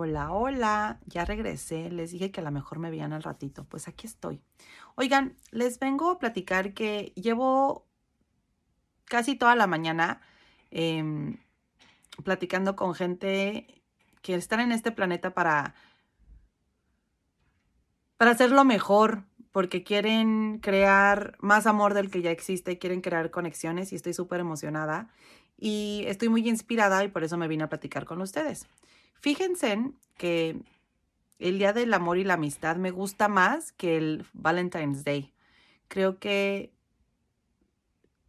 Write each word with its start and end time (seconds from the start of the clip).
Hola, 0.00 0.30
hola, 0.30 1.00
ya 1.06 1.24
regresé. 1.24 1.90
Les 1.90 2.12
dije 2.12 2.30
que 2.30 2.40
a 2.40 2.44
lo 2.44 2.52
mejor 2.52 2.78
me 2.78 2.88
veían 2.88 3.12
al 3.12 3.24
ratito. 3.24 3.64
Pues 3.64 3.88
aquí 3.88 4.06
estoy. 4.06 4.40
Oigan, 4.94 5.34
les 5.50 5.80
vengo 5.80 6.12
a 6.12 6.18
platicar 6.20 6.72
que 6.72 7.12
llevo 7.16 7.84
casi 9.06 9.34
toda 9.34 9.56
la 9.56 9.66
mañana 9.66 10.20
em, 10.70 11.38
platicando 12.22 12.76
con 12.76 12.94
gente 12.94 13.82
que 14.22 14.36
están 14.36 14.60
en 14.60 14.70
este 14.70 14.92
planeta 14.92 15.34
para, 15.34 15.74
para 18.18 18.30
hacerlo 18.30 18.64
mejor, 18.64 19.24
porque 19.50 19.82
quieren 19.82 20.60
crear 20.60 21.36
más 21.40 21.66
amor 21.66 21.94
del 21.94 22.08
que 22.08 22.22
ya 22.22 22.30
existe, 22.30 22.78
quieren 22.78 23.00
crear 23.00 23.32
conexiones 23.32 23.92
y 23.92 23.96
estoy 23.96 24.14
súper 24.14 24.38
emocionada 24.38 25.08
y 25.56 26.04
estoy 26.06 26.28
muy 26.28 26.48
inspirada 26.48 27.02
y 27.02 27.08
por 27.08 27.24
eso 27.24 27.36
me 27.36 27.48
vine 27.48 27.64
a 27.64 27.68
platicar 27.68 28.04
con 28.04 28.20
ustedes. 28.20 28.68
Fíjense 29.20 29.92
que 30.16 30.60
el 31.38 31.58
Día 31.58 31.72
del 31.72 31.94
Amor 31.94 32.18
y 32.18 32.24
la 32.24 32.34
Amistad 32.34 32.76
me 32.76 32.90
gusta 32.90 33.28
más 33.28 33.72
que 33.72 33.96
el 33.96 34.26
Valentine's 34.32 35.04
Day. 35.04 35.32
Creo 35.88 36.18
que 36.18 36.72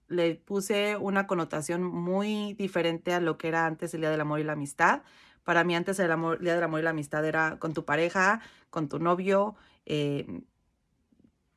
le 0.07 0.35
puse 0.35 0.97
una 0.97 1.27
connotación 1.27 1.83
muy 1.83 2.53
diferente 2.55 3.13
a 3.13 3.19
lo 3.19 3.37
que 3.37 3.47
era 3.47 3.65
antes 3.65 3.93
el 3.93 4.01
Día 4.01 4.09
del 4.09 4.21
Amor 4.21 4.39
y 4.39 4.43
la 4.43 4.53
Amistad. 4.53 5.03
Para 5.43 5.63
mí 5.63 5.75
antes 5.75 5.99
el, 5.99 6.11
amor, 6.11 6.39
Día 6.39 6.55
del 6.55 6.63
Amor 6.63 6.79
y 6.79 6.83
la 6.83 6.89
Amistad 6.91 7.25
era 7.25 7.59
con 7.59 7.73
tu 7.73 7.85
pareja, 7.85 8.41
con 8.69 8.89
tu 8.89 8.99
novio 8.99 9.55
eh, 9.85 10.41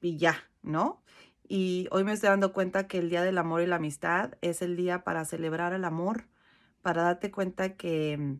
y 0.01 0.16
ya, 0.19 0.37
¿no? 0.62 1.02
Y 1.49 1.88
hoy 1.91 2.05
me 2.05 2.12
estoy 2.12 2.30
dando 2.30 2.52
cuenta 2.52 2.87
que 2.87 2.99
el 2.99 3.10
Día 3.10 3.23
del 3.23 3.38
Amor 3.38 3.62
y 3.62 3.66
la 3.66 3.77
Amistad 3.77 4.35
es 4.41 4.62
el 4.62 4.77
día 4.77 5.05
para 5.05 5.24
celebrar 5.24 5.73
el 5.73 5.85
amor, 5.85 6.24
para 6.83 7.02
darte 7.02 7.30
cuenta 7.30 7.77
que 7.77 8.38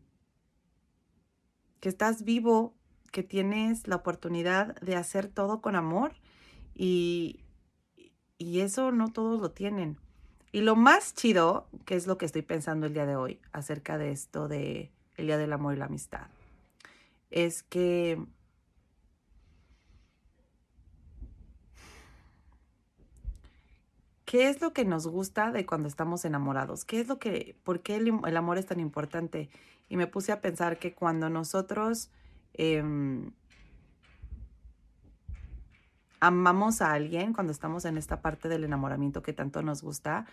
que 1.83 1.89
estás 1.89 2.23
vivo, 2.23 2.73
que 3.11 3.23
tienes 3.23 3.89
la 3.89 3.97
oportunidad 3.97 4.79
de 4.79 4.95
hacer 4.95 5.27
todo 5.27 5.59
con 5.59 5.75
amor 5.75 6.13
y, 6.73 7.41
y 8.37 8.61
eso 8.61 8.93
no 8.93 9.11
todos 9.11 9.41
lo 9.41 9.51
tienen. 9.51 9.97
Y 10.53 10.61
lo 10.61 10.77
más 10.77 11.13
chido, 11.13 11.67
que 11.83 11.95
es 11.95 12.07
lo 12.07 12.17
que 12.17 12.25
estoy 12.25 12.41
pensando 12.41 12.85
el 12.85 12.93
día 12.93 13.05
de 13.05 13.17
hoy 13.17 13.41
acerca 13.51 13.97
de 13.97 14.13
esto 14.13 14.47
de 14.47 14.93
el 15.17 15.25
Día 15.25 15.37
del 15.37 15.51
Amor 15.51 15.73
y 15.73 15.77
la 15.77 15.87
Amistad, 15.87 16.27
es 17.31 17.63
que 17.63 18.17
¿Qué 24.33 24.49
es 24.49 24.61
lo 24.61 24.73
que 24.73 24.83
nos 24.83 25.05
gusta 25.05 25.51
de 25.51 25.63
cuando 25.63 25.87
estamos 25.87 26.25
enamorados? 26.25 26.85
¿Qué 26.85 26.99
es 26.99 27.07
lo 27.07 27.19
que, 27.19 27.55
por 27.63 27.81
qué 27.83 27.97
el, 27.97 28.35
amor 28.35 28.57
es 28.57 28.65
tan 28.65 28.79
importante? 28.79 29.51
y 29.89 29.95
me 29.95 30.07
puse 30.07 30.31
a 30.31 30.41
pensar 30.41 30.79
que 30.79 30.95
cuando 30.95 31.29
nosotros 31.29 32.09
em, 32.55 33.31
amamos 36.19 36.81
a 36.81 36.93
alguien, 36.93 37.31
cuando 37.31 37.51
estamos 37.51 37.85
en 37.85 37.95
esta 37.95 38.23
parte 38.23 38.49
del 38.49 38.63
enamoramiento 38.63 39.21
que 39.21 39.33
tanto 39.33 39.61
nos 39.61 39.83
gusta, 39.83 40.25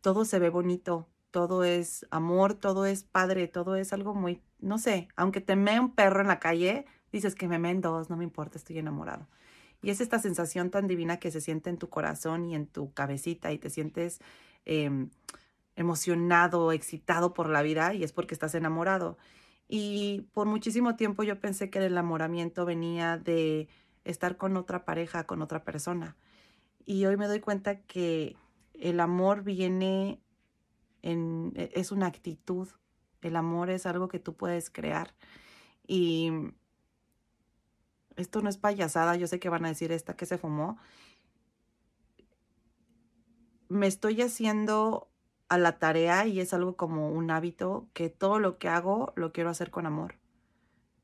todo 0.00 0.24
se 0.24 0.40
ve 0.40 0.50
bonito, 0.50 1.06
todo 1.30 1.62
es 1.62 2.08
amor, 2.10 2.54
todo 2.54 2.84
es 2.84 3.04
padre, 3.04 3.46
todo 3.46 3.76
es 3.76 3.92
algo 3.92 4.12
muy, 4.12 4.42
no 4.58 4.76
sé, 4.76 5.06
aunque 5.14 5.40
te 5.40 5.54
mee 5.54 5.78
un 5.78 5.94
perro 5.94 6.20
en 6.20 6.26
la 6.26 6.40
calle, 6.40 6.84
dices 7.12 7.36
que 7.36 7.46
me 7.46 7.60
meen 7.60 7.80
dos, 7.80 8.10
no 8.10 8.16
me 8.16 8.24
importa, 8.24 8.58
estoy 8.58 8.78
enamorado. 8.78 9.28
Y 9.82 9.90
es 9.90 10.00
esta 10.00 10.18
sensación 10.18 10.70
tan 10.70 10.86
divina 10.86 11.18
que 11.18 11.30
se 11.30 11.40
siente 11.40 11.70
en 11.70 11.78
tu 11.78 11.88
corazón 11.88 12.44
y 12.44 12.54
en 12.54 12.66
tu 12.66 12.92
cabecita 12.92 13.52
y 13.52 13.58
te 13.58 13.70
sientes 13.70 14.20
em, 14.64 15.10
emocionado, 15.76 16.72
excitado 16.72 17.32
por 17.32 17.48
la 17.48 17.62
vida 17.62 17.94
y 17.94 18.04
es 18.04 18.12
porque 18.12 18.34
estás 18.34 18.54
enamorado. 18.54 19.16
Y 19.68 20.22
por 20.32 20.46
muchísimo 20.46 20.96
tiempo 20.96 21.22
yo 21.22 21.40
pensé 21.40 21.70
que 21.70 21.78
el 21.78 21.84
enamoramiento 21.84 22.64
venía 22.66 23.16
de 23.16 23.68
estar 24.04 24.36
con 24.36 24.56
otra 24.56 24.84
pareja, 24.84 25.26
con 25.26 25.42
otra 25.42 25.64
persona. 25.64 26.16
Y 26.84 27.06
hoy 27.06 27.16
me 27.16 27.28
doy 27.28 27.40
cuenta 27.40 27.80
que 27.82 28.36
el 28.74 29.00
amor 29.00 29.44
viene 29.44 30.20
en, 31.02 31.52
e, 31.54 31.70
es 31.74 31.92
una 31.92 32.06
actitud. 32.06 32.68
El 33.22 33.36
amor 33.36 33.70
es 33.70 33.86
algo 33.86 34.08
que 34.08 34.18
tú 34.18 34.34
puedes 34.34 34.70
crear. 34.70 35.14
Y 35.86 36.32
esto 38.20 38.40
no 38.42 38.48
es 38.48 38.58
payasada, 38.58 39.16
yo 39.16 39.26
sé 39.26 39.40
que 39.40 39.48
van 39.48 39.64
a 39.64 39.68
decir 39.68 39.92
esta 39.92 40.14
que 40.14 40.26
se 40.26 40.38
fumó. 40.38 40.78
Me 43.68 43.86
estoy 43.86 44.20
haciendo 44.22 45.08
a 45.48 45.58
la 45.58 45.78
tarea 45.78 46.26
y 46.26 46.40
es 46.40 46.54
algo 46.54 46.76
como 46.76 47.10
un 47.10 47.30
hábito 47.30 47.88
que 47.92 48.08
todo 48.08 48.38
lo 48.38 48.58
que 48.58 48.68
hago 48.68 49.12
lo 49.16 49.32
quiero 49.32 49.50
hacer 49.50 49.70
con 49.70 49.86
amor. 49.86 50.14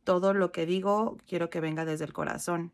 Todo 0.04 0.34
lo 0.34 0.52
que 0.52 0.66
digo 0.66 1.16
quiero 1.26 1.50
que 1.50 1.60
venga 1.60 1.84
desde 1.84 2.04
el 2.04 2.12
corazón. 2.12 2.72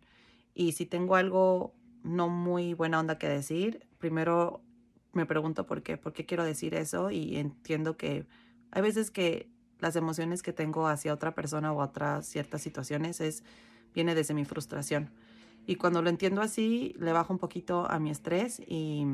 Y 0.55 0.73
si 0.73 0.87
tengo 0.87 1.17
algo 1.17 1.75
no 2.03 2.29
muy 2.29 2.75
buena 2.75 3.01
onda 3.01 3.19
que 3.19 3.29
decir, 3.29 3.87
primero 3.99 4.63
me 5.13 5.27
pregunto 5.27 5.67
por 5.67 5.83
qué, 5.83 5.97
por 5.97 6.13
qué 6.13 6.27
quiero 6.27 6.45
decir 6.45 6.75
eso 6.75 7.11
y 7.11 7.37
entiendo 7.37 7.97
que 7.97 8.27
hay 8.71 8.83
veces 8.83 9.11
que 9.11 9.51
las 9.79 9.97
emociones 9.97 10.43
que 10.43 10.53
tengo 10.53 10.87
hacia 10.87 11.13
otra 11.13 11.35
persona 11.35 11.73
o 11.73 11.83
otras 11.83 12.27
ciertas 12.27 12.63
situaciones 12.63 13.21
es 13.21 13.45
viene 13.95 14.15
desde 14.15 14.35
mi 14.35 14.45
frustración. 14.45 15.11
Y 15.67 15.77
cuando 15.77 16.03
lo 16.03 16.11
entiendo 16.11 16.43
así, 16.43 16.95
le 16.99 17.13
bajo 17.13 17.33
un 17.33 17.39
poquito 17.39 17.89
a 17.91 17.99
mi 17.99 18.11
estrés 18.11 18.61
y 18.67 19.07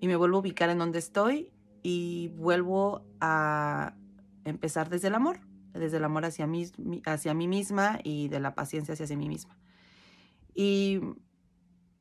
y 0.00 0.08
me 0.08 0.16
vuelvo 0.16 0.36
a 0.36 0.40
ubicar 0.40 0.70
en 0.70 0.78
donde 0.78 0.98
estoy 0.98 1.52
y 1.82 2.28
vuelvo 2.36 3.04
a 3.20 3.94
empezar 4.44 4.88
desde 4.88 5.08
el 5.08 5.14
amor, 5.14 5.40
desde 5.72 5.96
el 5.96 6.04
amor 6.04 6.24
hacia 6.24 6.46
mí, 6.46 6.70
hacia 7.04 7.34
mí 7.34 7.48
misma 7.48 7.98
y 8.02 8.28
de 8.28 8.40
la 8.40 8.54
paciencia 8.54 8.94
hacia 8.94 9.16
mí 9.16 9.28
misma. 9.28 9.58
Y 10.54 11.00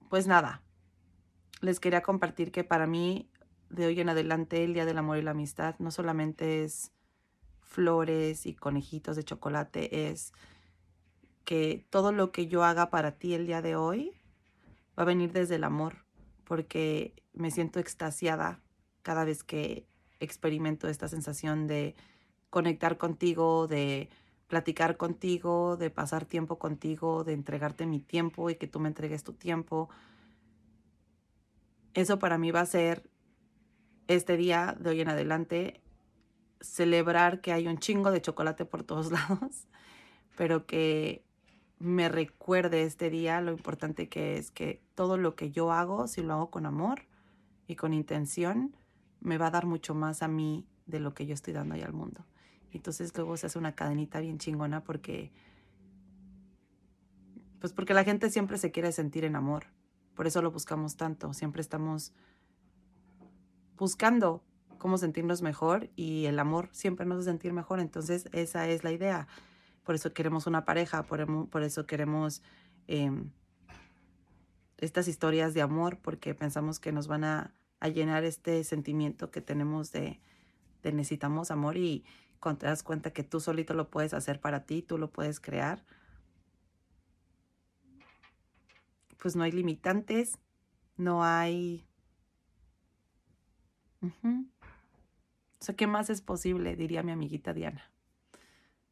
pues 0.10 0.28
nada, 0.28 0.64
les 1.62 1.80
quería 1.80 2.02
compartir 2.02 2.52
que 2.52 2.64
para 2.64 2.88
mí 2.88 3.30
de 3.70 3.88
hoy 3.88 4.00
en 4.00 4.10
adelante 4.10 4.64
el 4.64 4.74
Día 4.74 4.86
del 4.86 4.98
Amor 4.98 5.18
y 5.18 5.22
la 5.22 5.32
Amistad 5.32 5.76
no 5.80 5.92
solamente 5.92 6.64
es 6.64 6.92
flores 7.68 8.46
y 8.46 8.54
conejitos 8.54 9.16
de 9.16 9.24
chocolate, 9.24 10.10
es 10.10 10.34
que 11.46 11.86
todo 11.90 12.12
lo 12.12 12.32
que 12.32 12.48
yo 12.48 12.64
haga 12.64 12.90
para 12.90 13.12
ti 13.12 13.34
el 13.34 13.46
día 13.46 13.62
de 13.62 13.76
hoy 13.76 14.14
va 14.98 15.04
a 15.04 15.06
venir 15.06 15.32
desde 15.32 15.56
el 15.56 15.64
amor, 15.64 16.06
porque 16.44 17.14
me 17.34 17.52
siento 17.52 17.80
extasiada 17.80 18.60
cada 19.04 19.26
vez 19.26 19.44
que 19.44 19.86
experimento 20.20 20.88
esta 20.88 21.08
sensación 21.08 21.68
de 21.68 21.96
conectar 22.50 22.98
contigo, 22.98 23.68
de 23.68 24.10
platicar 24.48 24.98
contigo, 24.98 25.78
de 25.78 25.90
pasar 25.90 26.26
tiempo 26.26 26.58
contigo, 26.58 27.24
de 27.24 27.34
entregarte 27.34 27.86
mi 27.86 28.00
tiempo 28.00 28.50
y 28.50 28.56
que 28.56 28.68
tú 28.68 28.80
me 28.80 28.88
entregues 28.88 29.24
tu 29.24 29.34
tiempo. 29.34 29.90
Eso 31.94 32.18
para 32.18 32.38
mí 32.38 32.52
va 32.52 32.62
a 32.62 32.66
ser 32.66 33.04
este 34.08 34.38
día 34.38 34.76
de 34.80 34.90
hoy 34.90 35.02
en 35.02 35.10
adelante 35.10 35.82
celebrar 36.62 37.42
que 37.42 37.52
hay 37.52 37.68
un 37.68 37.78
chingo 37.78 38.12
de 38.12 38.22
chocolate 38.22 38.66
por 38.66 38.84
todos 38.84 39.12
lados, 39.12 39.68
pero 40.36 40.66
que 40.66 41.24
me 41.80 42.10
recuerde 42.10 42.84
este 42.84 43.10
día 43.10 43.40
lo 43.42 43.52
importante 43.52 44.10
que 44.10 44.38
es 44.38 44.52
que 44.52 44.82
todo 44.96 45.18
lo 45.18 45.36
que 45.36 45.52
yo 45.52 45.72
hago, 45.72 46.08
si 46.08 46.22
lo 46.22 46.34
hago 46.34 46.50
con 46.50 46.66
amor 46.66 47.04
y 47.68 47.76
con 47.76 47.94
intención, 47.94 48.76
me 49.20 49.38
va 49.38 49.48
a 49.48 49.52
dar 49.52 49.66
mucho 49.66 49.94
más 49.94 50.24
a 50.24 50.28
mí 50.28 50.66
de 50.86 51.00
lo 51.00 51.14
que 51.14 51.26
yo 51.26 51.34
estoy 51.34 51.54
dando 51.54 51.76
ahí 51.76 51.82
al 51.82 51.94
mundo. 51.94 52.26
Entonces 52.72 53.16
luego 53.16 53.38
se 53.38 53.48
hace 53.48 53.60
una 53.60 53.76
cadenita 53.76 54.20
bien 54.20 54.38
chingona 54.40 54.84
porque, 54.84 55.32
pues 57.60 57.74
porque 57.74 57.94
la 57.94 58.04
gente 58.04 58.30
siempre 58.30 58.58
se 58.58 58.72
quiere 58.72 58.92
sentir 58.92 59.26
en 59.26 59.36
amor. 59.36 59.66
Por 60.16 60.28
eso 60.28 60.42
lo 60.42 60.52
buscamos 60.52 60.98
tanto. 60.98 61.34
Siempre 61.34 61.62
estamos 61.62 62.14
buscando 63.78 64.44
cómo 64.78 64.98
sentirnos 64.98 65.42
mejor 65.42 65.90
y 65.96 66.26
el 66.26 66.40
amor 66.40 66.70
siempre 66.72 67.06
nos 67.06 67.20
hace 67.20 67.30
sentir 67.30 67.54
mejor. 67.54 67.80
Entonces 67.80 68.30
esa 68.32 68.68
es 68.68 68.84
la 68.84 68.92
idea. 68.92 69.28
Por 69.84 69.96
eso 69.96 70.14
queremos 70.14 70.48
una 70.48 70.66
pareja, 70.66 71.04
por, 71.04 71.64
eso 71.64 71.86
queremos 71.86 72.42
em, 72.88 73.32
estas 74.78 75.08
historias 75.08 75.54
de 75.54 75.62
amor, 75.62 76.00
porque 76.00 76.36
pensamos 76.36 76.80
que 76.80 76.92
nos 76.92 77.08
van 77.08 77.24
a, 77.24 77.54
llenar 77.94 78.24
este 78.24 78.64
sentimiento 78.64 79.30
que 79.30 79.40
tenemos 79.40 79.92
de, 79.92 80.20
de, 80.84 80.92
necesitamos 80.92 81.52
amor. 81.52 81.78
Y 81.78 82.04
cuando 82.40 82.60
te 82.60 82.66
das 82.66 82.84
cuenta 82.84 83.12
que 83.12 83.24
tú 83.24 83.40
solito 83.40 83.74
lo 83.74 83.90
puedes 83.90 84.14
hacer 84.14 84.42
para 84.42 84.66
ti, 84.66 84.82
tú 84.82 84.98
lo 84.98 85.12
puedes 85.12 85.40
crear, 85.40 85.86
pues 89.18 89.36
no 89.36 89.44
hay 89.44 89.52
limitantes, 89.52 90.40
no 90.96 91.24
hay... 91.24 91.88
O 95.60 95.66
sea, 95.66 95.76
¿qué 95.76 95.88
más 95.88 96.10
es 96.10 96.22
posible? 96.22 96.76
Diría 96.76 97.04
mi 97.04 97.12
amiguita 97.12 97.54
Diana. 97.54 97.92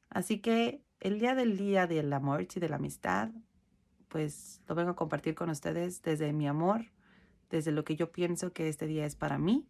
Así 0.10 0.40
que 0.40 0.84
el 1.00 1.20
día 1.20 1.36
del 1.36 1.58
día 1.58 1.88
del 1.88 2.12
amor 2.14 2.42
y 2.42 2.60
de 2.60 2.70
la 2.70 2.78
amistad, 2.78 3.30
pues 4.08 4.62
lo 4.68 4.76
vengo 4.76 4.92
a 4.92 4.96
compartir 4.96 5.36
con 5.36 5.50
ustedes 5.50 6.02
desde 6.02 6.34
mi 6.34 6.48
amor, 6.48 6.86
desde 7.50 7.72
lo 7.72 7.84
que 7.84 7.96
yo 7.96 8.12
pienso 8.12 8.54
que 8.54 8.70
este 8.70 8.88
día 8.88 9.06
es 9.06 9.16
para 9.16 9.38
mí 9.38 9.68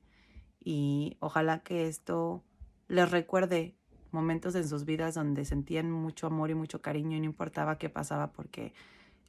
y 0.64 1.18
ojalá 1.20 1.60
que 1.64 1.88
esto 1.88 2.44
les 2.88 3.10
recuerde 3.12 3.76
momentos 4.12 4.56
en 4.56 4.68
sus 4.68 4.86
vidas 4.86 5.16
donde 5.16 5.46
sentían 5.46 5.92
mucho 5.92 6.28
amor 6.28 6.50
y 6.50 6.56
mucho 6.56 6.82
cariño 6.82 7.18
y 7.18 7.20
no 7.20 7.26
importaba 7.26 7.78
qué 7.78 7.90
pasaba 7.90 8.32
porque 8.32 8.74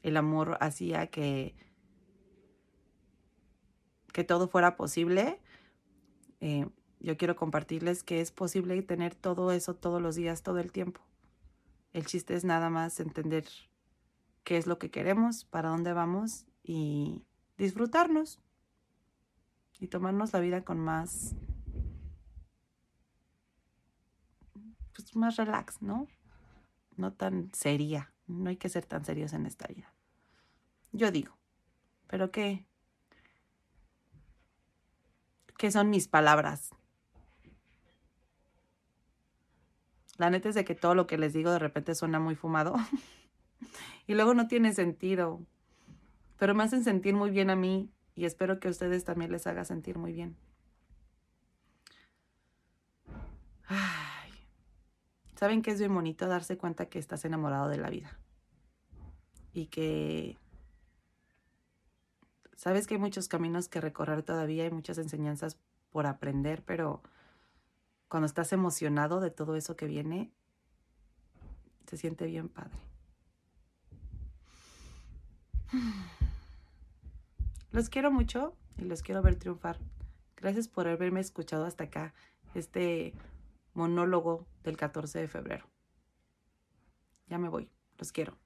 el 0.02 0.16
amor 0.16 0.56
hacía 0.60 1.08
que, 1.08 1.54
que 4.12 4.24
todo 4.24 4.48
fuera 4.48 4.76
posible. 4.76 5.40
Eh, 6.40 6.66
yo 7.00 7.16
quiero 7.16 7.36
compartirles 7.36 8.02
que 8.02 8.20
es 8.20 8.32
posible 8.32 8.80
tener 8.82 9.14
todo 9.14 9.52
eso 9.52 9.74
todos 9.74 10.00
los 10.00 10.14
días, 10.14 10.42
todo 10.42 10.58
el 10.58 10.72
tiempo. 10.72 11.00
El 11.92 12.06
chiste 12.06 12.34
es 12.34 12.44
nada 12.44 12.70
más 12.70 13.00
entender 13.00 13.46
qué 14.44 14.56
es 14.56 14.66
lo 14.66 14.78
que 14.78 14.90
queremos, 14.90 15.44
para 15.44 15.70
dónde 15.70 15.92
vamos 15.92 16.46
y 16.62 17.24
disfrutarnos 17.58 18.40
y 19.78 19.88
tomarnos 19.88 20.32
la 20.32 20.40
vida 20.40 20.64
con 20.64 20.78
más 20.78 21.34
pues 24.94 25.14
más 25.14 25.36
relax, 25.36 25.82
¿no? 25.82 26.06
No 26.96 27.12
tan 27.12 27.52
seria. 27.52 28.12
No 28.26 28.48
hay 28.48 28.56
que 28.56 28.68
ser 28.68 28.86
tan 28.86 29.04
serios 29.04 29.34
en 29.34 29.46
esta 29.46 29.66
vida. 29.68 29.92
Yo 30.92 31.10
digo, 31.10 31.36
pero 32.08 32.30
qué 32.30 32.66
qué 35.56 35.70
son 35.70 35.90
mis 35.90 36.08
palabras. 36.08 36.70
La 40.18 40.30
neta 40.30 40.48
es 40.48 40.54
de 40.54 40.64
que 40.64 40.74
todo 40.74 40.94
lo 40.94 41.06
que 41.06 41.18
les 41.18 41.32
digo 41.32 41.50
de 41.50 41.58
repente 41.58 41.94
suena 41.94 42.18
muy 42.18 42.34
fumado 42.34 42.74
y 44.06 44.14
luego 44.14 44.34
no 44.34 44.48
tiene 44.48 44.72
sentido, 44.72 45.40
pero 46.38 46.54
me 46.54 46.64
hacen 46.64 46.84
sentir 46.84 47.14
muy 47.14 47.30
bien 47.30 47.50
a 47.50 47.56
mí 47.56 47.90
y 48.14 48.24
espero 48.24 48.58
que 48.58 48.68
a 48.68 48.70
ustedes 48.70 49.04
también 49.04 49.30
les 49.30 49.46
haga 49.46 49.64
sentir 49.64 49.98
muy 49.98 50.12
bien. 50.12 50.36
Ay. 53.66 54.30
¿Saben 55.34 55.60
que 55.60 55.70
es 55.70 55.78
bien 55.78 55.94
bonito 55.94 56.26
darse 56.26 56.56
cuenta 56.56 56.86
que 56.86 56.98
estás 56.98 57.24
enamorado 57.26 57.68
de 57.68 57.76
la 57.76 57.90
vida? 57.90 58.18
Y 59.52 59.66
que 59.66 60.38
sabes 62.54 62.86
que 62.86 62.94
hay 62.94 63.00
muchos 63.00 63.28
caminos 63.28 63.68
que 63.68 63.82
recorrer 63.82 64.22
todavía, 64.22 64.64
hay 64.64 64.70
muchas 64.70 64.96
enseñanzas 64.96 65.58
por 65.90 66.06
aprender, 66.06 66.62
pero 66.64 67.02
cuando 68.08 68.26
estás 68.26 68.52
emocionado 68.52 69.20
de 69.20 69.30
todo 69.30 69.56
eso 69.56 69.76
que 69.76 69.86
viene, 69.86 70.32
se 71.86 71.96
siente 71.96 72.26
bien 72.26 72.48
padre. 72.48 72.78
Los 77.72 77.88
quiero 77.90 78.10
mucho 78.10 78.54
y 78.78 78.84
los 78.84 79.02
quiero 79.02 79.20
ver 79.20 79.36
triunfar. 79.36 79.78
Gracias 80.36 80.66
por 80.68 80.88
haberme 80.88 81.20
escuchado 81.20 81.66
hasta 81.66 81.84
acá, 81.84 82.14
este 82.54 83.12
monólogo 83.74 84.46
del 84.64 84.76
14 84.78 85.20
de 85.20 85.28
febrero. 85.28 85.66
Ya 87.26 87.38
me 87.38 87.48
voy. 87.48 87.68
Los 87.98 88.12
quiero. 88.12 88.36